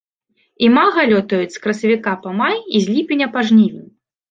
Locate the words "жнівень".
3.53-3.89